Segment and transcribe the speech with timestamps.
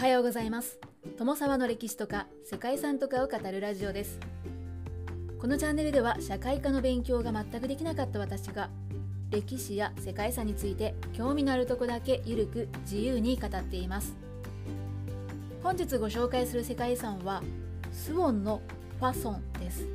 [0.00, 0.78] はようございます。
[1.18, 4.18] 友沢の歴史とか世界遺産とかを語るラジオです。
[5.38, 8.70] このチャンネルでは社会科の勉強が全くできなかった私が
[9.28, 14.16] 歴史や世界遺産について興味のあるとこだけゆるく自由に語っています。
[15.62, 17.42] 本日ご紹介する世界遺産は
[17.92, 18.62] スウォンの
[19.00, 19.86] ファソンです。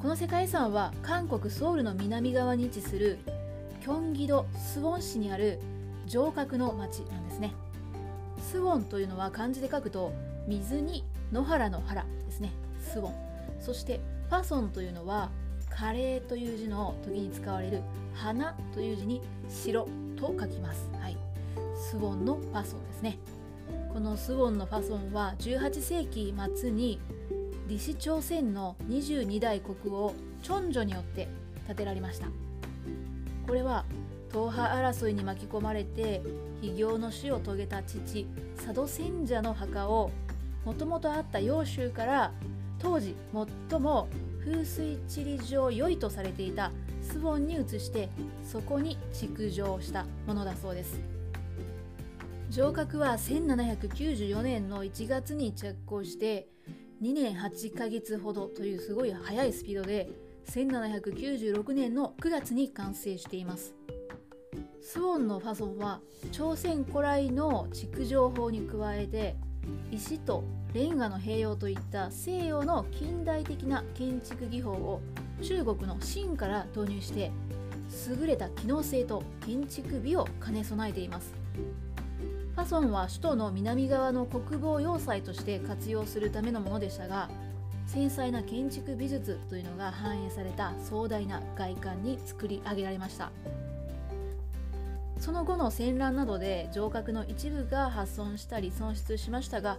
[0.00, 3.18] この世界遺産は韓国ソウルの南側に位置する
[3.82, 5.60] キョンギドスウォン市にある
[6.06, 7.52] 城郭の町なんですね。
[8.54, 10.12] スウォンというのは漢字で書くと
[10.46, 12.52] 水に野原の原ですね。
[12.80, 13.14] スウォン。
[13.58, 15.32] そしてファソンというのは
[15.68, 17.80] カレーという字の時に使われる
[18.14, 20.88] 花という字に白と書きます。
[21.00, 21.16] はい。
[21.90, 23.18] スウォンのファソンですね。
[23.92, 27.00] このスウォンのファソンは18世紀末に
[27.66, 30.14] 李氏朝鮮の22代国王
[30.44, 31.26] チョンジョによって
[31.66, 32.28] 建てられました。
[33.48, 33.84] これは
[34.34, 36.20] 党派争いに巻き込まれて
[36.60, 40.10] 非業の死を遂げた父佐渡賢者の墓を
[40.64, 42.32] もともとあった揚州から
[42.80, 43.14] 当時
[43.70, 44.08] 最も
[44.44, 48.08] 風水地理上良いとされていたスウォンに移して
[48.42, 51.00] そこに築城したものだそうです。
[52.50, 56.48] 城郭は1794年の1月に着工して
[57.00, 60.10] 2年8ヶ月ほどというすごい速いスピードで
[60.50, 63.83] 1796年の9月に完成しています。
[64.86, 66.00] スウォンのファソンは
[66.30, 69.34] 朝鮮古来の築城法に加えて
[69.90, 70.44] 石と
[70.74, 75.00] レンガの併用といった西洋の近代的な建築技法を
[75.40, 77.32] 中国の秦から導入して
[78.20, 81.32] 優れた機能性と建築美を兼ね備えています。
[82.54, 87.30] ファソンは首都の南側の国防要塞として活用するためのものでしたが
[87.86, 93.32] 繊細な建築美術というのが反映された壮大な外観に作り上げられました。
[95.24, 99.78] その後の戦乱などで城郭の一部が破損したり損失しましたが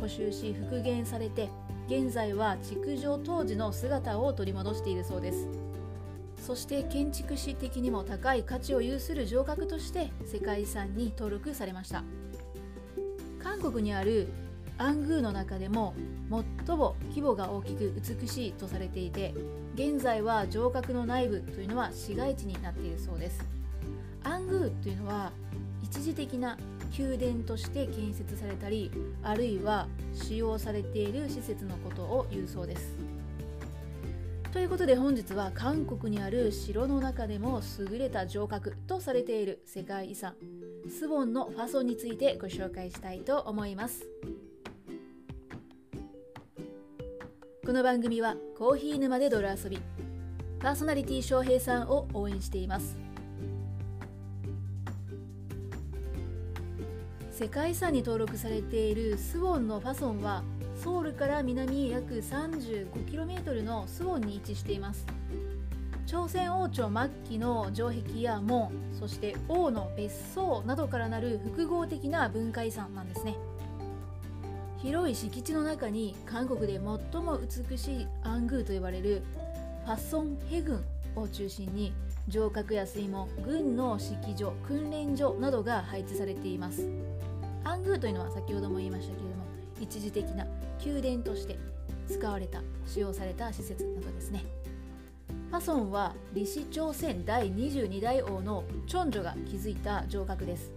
[0.00, 1.50] 補修し復元されて
[1.86, 5.48] 現在は築城当時の姿を取り戻しているそうです。
[6.46, 12.02] そして建築士的にも高い価値を有する城郭として世界遺産に登録されました。
[13.42, 14.28] 韓国にある
[14.78, 15.92] アングーの中でも
[16.66, 17.92] 最も規模が大きく
[18.22, 19.34] 美しいとされていて
[19.74, 23.56] 現在は城郭の内部というのは市街地になっているそうです。
[24.26, 25.30] アングーというのは
[25.84, 26.58] 一時的な
[26.98, 28.90] 宮殿として建設されたり
[29.22, 32.96] あるいは使用されている施設のことを言うそうです。
[34.52, 40.34] ということで本日は韓国にある城の中でも優れた城郭とされている世界遺産
[40.88, 44.06] スウォンのファソンについてご紹介したいと思います。
[47.64, 49.78] この番組はコーヒー沼で泥遊び
[50.58, 53.05] パーソナリティ翔平さんを応援しています。
[57.38, 60.42] 世界遺産に登録されているスウォンのファソンは
[60.82, 65.04] ソウルから南約 35km のスウォンに位置しています。
[66.06, 73.36] 朝鮮王朝末期の城壁や門そして王の別荘などからなる複合的な文化遺産なんですね。
[74.78, 76.80] 広い敷地の中に韓国で
[77.12, 79.22] 最も美しいアングーと呼ばれる
[79.84, 80.82] ファソンヘ郡
[81.14, 81.92] を中心に
[82.30, 86.88] 城郭や水門軍の式場訓練所などが配置されています。
[87.66, 89.44] アングーというのは先ほども言いましたけれども
[89.80, 90.46] 一時的な
[90.84, 91.58] 宮殿として
[92.08, 94.44] 使われた使用された施設などですね。
[95.50, 100.70] ファソンは李氏朝鮮第22代王のチョンジョが築いた城郭です。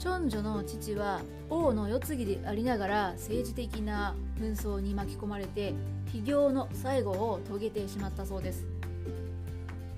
[0.00, 5.74] チョンジョの父は王の世継ぎでありながら政治的な紛争に巻き込まれて
[6.06, 8.66] 非業の最後を遂げてしまったそうです。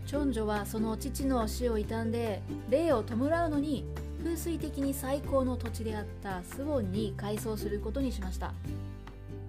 [0.06, 3.86] チョンジョはその父の死を悼んで霊を弔うのに
[4.18, 8.52] 風水的に最高の土地であったスウォンに改装することにしました。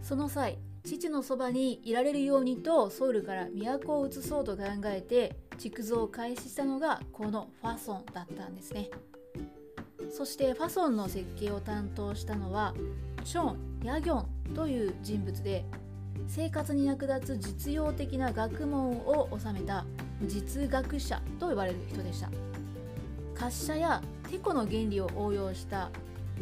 [0.02, 8.89] その際父のそばにいられるようにとソウルから都を移そうと考えて築造を開始したのがこのファソンだったんですね。
[10.10, 12.74] そしてファソンの設計を担当したのは
[13.24, 15.66] チョン・ヤギョンという人物で
[16.27, 19.86] 生活に役立つ実用的な学問を収めた
[20.25, 22.30] 実学者と呼ばれる人でした。
[23.39, 25.90] 滑車やテコの原理を応用した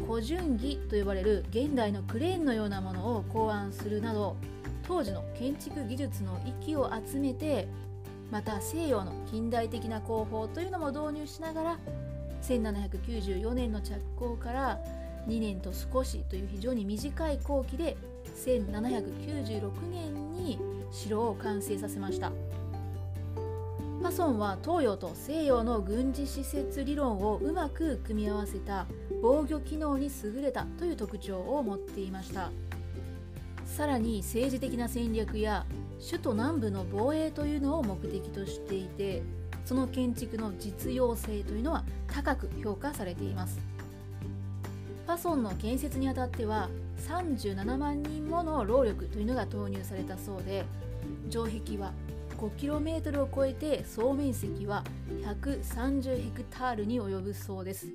[0.06, 4.36] 古順儀と呼ばれる現代のクレーンのようなものを考案するなど
[4.86, 7.66] 当時の建築技術の域を集めて
[8.30, 11.78] また西洋の近代的な工法というのも導入しながら
[12.42, 14.78] 1794年の着工から
[15.26, 17.96] 2年と少しという非常に短い工期で
[18.44, 20.58] 1796年に
[20.92, 22.32] 城を完成させました。
[24.02, 28.86] パソンは東洋と西洋の軍事施設理論をうまく組み合わせた
[29.20, 32.50] 防御機能に優れたという特徴を持っていました。
[33.66, 35.66] さらに政治的な戦略や
[36.00, 39.22] 首都南部の防衛というのを目的としていて
[39.64, 43.58] その建築の実用性というのは高く評価されています。
[45.06, 46.68] ファソンの建設にあたっては
[47.08, 50.64] 37万人もの労力というのが投入されたそうで
[51.30, 51.92] 城壁は
[52.38, 54.84] 5km を超えて総面積は
[55.24, 57.86] 130ヘクタールに及ぶそうです。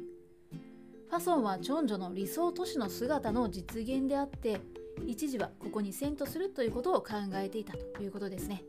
[1.10, 4.60] ファソンは長女の理想都市の姿の実現であって
[5.06, 8.64] 一時はここに遷都するということを考えていたということですね。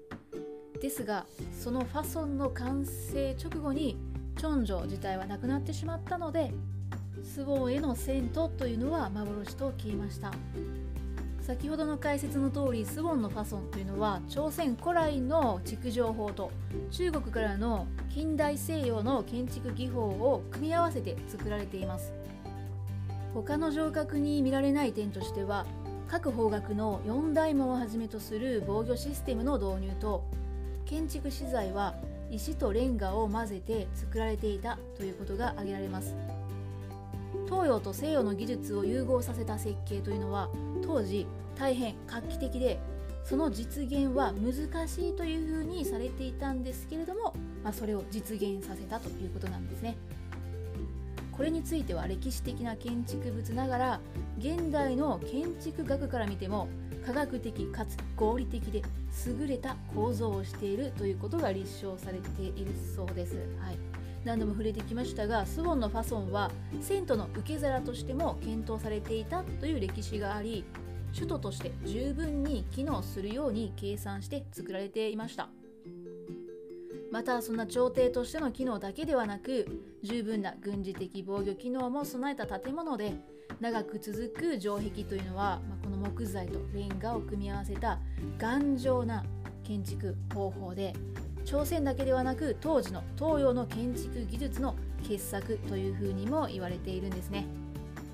[0.80, 1.26] ですが
[1.58, 3.96] そのファソンの完成直後に
[4.36, 6.52] チョンジョ自体はなくなってしまったので
[7.22, 10.30] スウォンへの遷都というのは幻と消えました。
[11.44, 16.50] 先ほどの解説の通りスウォンのファソンというのは朝鮮古来の築城法と
[16.90, 22.14] 中国からの近代西洋の建築技法を組み合わせて作られています。
[23.34, 25.66] 他の城郭に見られない点としては
[26.08, 30.24] 各方角の4大門をはじめとする防御システムの導入と
[30.86, 31.94] 建築資材は
[32.30, 36.14] 石とレンガを混ぜて作られていたということが挙げられます。
[37.46, 40.48] 東洋と西洋の技術を融合させた設計というのは
[40.82, 41.26] 当時
[41.56, 42.80] 大変画期的で
[43.24, 49.96] その実現は難しいというふうにされていたんですけれども、まあ、それを実現させたということなんですね
[51.32, 54.00] これについては歴史的な建築物ながら
[54.38, 56.68] 現代の建築学から見ても
[57.04, 58.82] 科学的かつ合理的で
[59.26, 63.36] 優れた構造をしているということが立証されているそうです。
[63.60, 66.50] はい何度も触れてきましたがスウォンのファソンは
[66.80, 70.64] 銭湯の受け皿としても検討されていたという歴史があり
[71.14, 75.48] 首都として十分に機能するように計算して作られていました。
[77.14, 79.68] またそんな朝廷としての機能だけではなく
[80.02, 83.14] 十分な軍事的防御機能も備えた建物で
[83.60, 88.00] 長く続く城壁というのは、まあ、この木材とレンガを組み合わせた
[88.36, 89.24] 頑丈な
[89.62, 90.92] 建築方法で
[91.44, 97.46] 朝鮮だけではなく当時の東洋の建築技術の傑作というふうにも言われているんですね。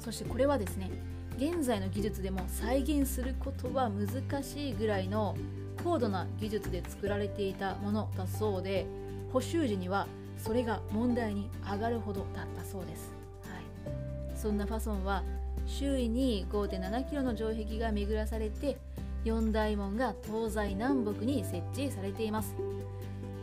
[0.01, 0.91] そしてこれはですね
[1.37, 5.37] 現在の技術でも再現することは難しいぐらいの
[5.85, 8.87] 高度な技術で作られていたものだそうで
[9.33, 10.07] 補修時には
[10.37, 13.13] それが問題に上がるほどだったそうです、
[13.43, 15.23] はい、そんなファソンは
[15.67, 18.77] 周囲に 5.7km の城壁が巡らされて
[19.25, 22.55] 4大門が東西南北に設置されています。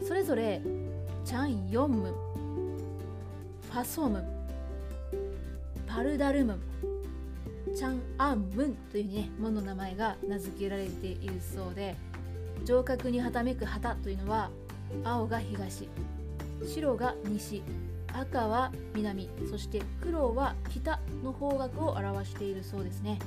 [0.06, 0.62] それぞれ
[1.26, 2.14] チャン・ヨンム
[3.72, 4.24] ファソム
[5.86, 6.60] パルダルム
[7.76, 11.96] チャン・アンムンというね門の名前が名付けられているそうで
[12.66, 14.50] 城郭にはためく旗というのは
[15.04, 15.88] 青が東
[16.66, 17.62] 白が西
[18.14, 23.20] 赤は南そして黒は北の方角を表しているそうですね。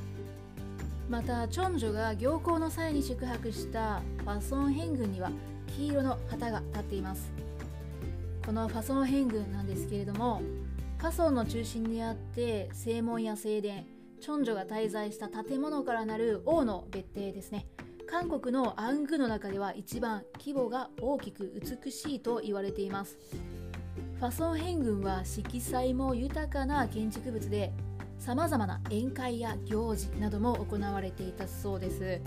[1.10, 5.32] またチョンジョが行幸の際に宿泊したファソン辺郡には
[5.76, 7.30] 黄色の旗が立っています。
[8.44, 10.42] このファソン辺郡なんですけれども
[10.98, 13.84] ファソンの中心にあって正門や正殿
[14.20, 17.66] チョンジョが滞在した建物からなる王の別邸ですね。
[18.10, 21.52] 韓国のアングの中では一番規模が大きく
[21.84, 23.16] 美しいと言われています。
[24.18, 27.72] ファソン辺郡は色彩も豊かな建築物で
[28.18, 32.20] さまざまな宴会や行事なども行われていたそうです。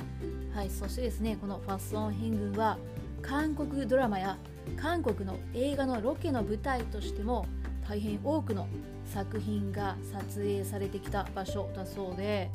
[0.55, 2.77] はいそしてですねこのファソン辺郡は
[3.23, 4.37] 韓国ドラマや
[4.77, 7.47] 韓国の映画のロケの舞台としても
[7.87, 8.67] 大変多くの
[9.05, 12.51] 作品が撮影されてきた場所だそうで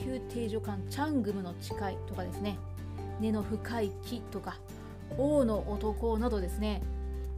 [0.00, 2.58] 宮廷女官チャングムの誓いとかですね
[3.20, 4.56] 根の深い木とか
[5.18, 6.82] 王の男などですね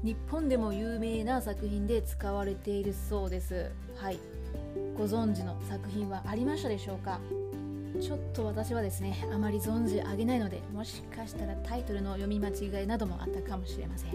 [0.02, 3.72] 日本でも有名な作品で使われているそうです。
[3.96, 4.20] はい。
[4.96, 7.18] ご存知の作品はありましたでしょうか？
[8.00, 14.10] ちょっと私はですねあまり存じ上げないのでもしかしたらタイトルの読み間違いなどもあったかもしれません。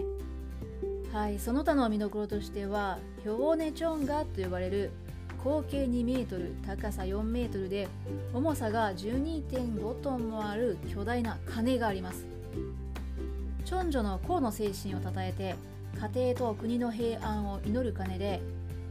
[1.12, 4.90] はいその他の見どころとしてはヒョウネチョンガと呼ばれる
[5.44, 7.86] 合計2メートル高さ4メートルで
[8.32, 12.26] 重さが12.5トンもある巨大な鐘があります。
[13.64, 15.54] チョンジョの功の精神をたたえて
[16.12, 18.40] 家庭と国の平安を祈る鐘で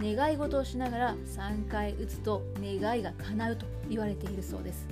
[0.01, 4.87] 願い事をしながら3回打つと願いが叶うと言われているそうです。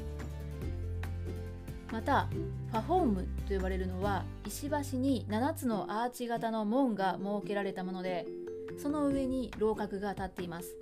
[1.91, 2.27] また
[2.71, 8.25] ファホームと呼ばれるのは石橋に7つのアーチ型の門が設けられたもので
[8.77, 10.77] その上に楼閣が立っています。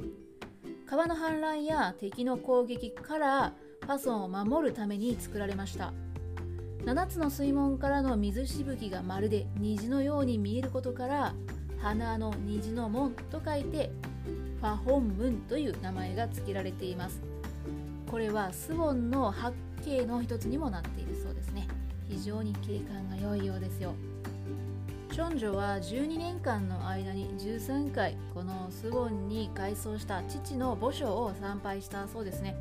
[0.85, 5.93] 川の氾濫や敵の攻撃からファソンを守るために作られました。
[6.83, 11.33] 7つの水門からの水しぶきがまるで虹のように見えることから
[11.79, 13.91] 花の虹の門と書いて
[14.59, 17.21] ファホンムンという名前が付けられています。
[18.09, 19.53] これはスウォンの八
[19.85, 21.67] 景の一つにもなっているそうですね。
[22.09, 23.93] 非常に景観が良いようですよ。
[25.11, 32.55] チョンジョは12年間の間に13回このスウォンに改装した父の墓所を参拝したそうですね。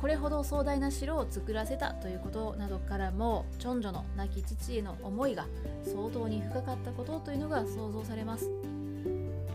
[0.00, 5.46] これほど壮大な城を作らせたということなどからもチョンジョの亡き父への思いが
[5.84, 8.48] 相当に深かったことというのが想像されます。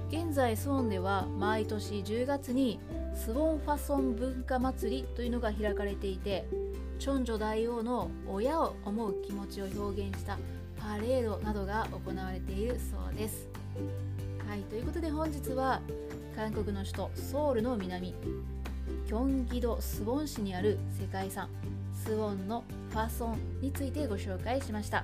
[0.10, 2.80] 現在スウォンでは毎年10月に
[3.14, 6.46] スウォンファソン文化祭りというのが開かれていて
[7.00, 10.38] チョンジョ大王の親を思う気持ちを表現した
[10.80, 13.50] パレードなどが行われているそうです。
[14.48, 15.82] はいということで本日は
[16.36, 18.14] 韓国の首都ソウルの南
[19.08, 21.50] キョンギドスウォン市にある世界遺産
[21.94, 25.04] スウォンのファソンについてご紹介しました。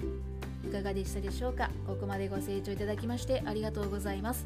[0.64, 1.72] いかがでしたでしょうか？
[1.88, 4.46] ここまでご清聴いただきましてありがとうございます。